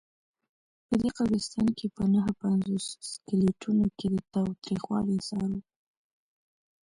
[0.87, 5.61] په دې قبرستان کې په نههپنځوس سکلیټونو کې د تاوتریخوالي آثار وو.